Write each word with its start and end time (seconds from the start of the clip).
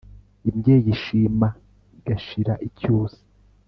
imbyeyi 0.49 0.89
ishima 0.97 1.47
igashira 1.97 2.53
icyusa, 2.67 3.19